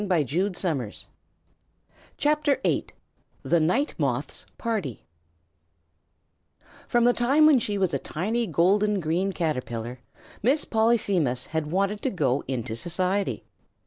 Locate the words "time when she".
7.13-7.77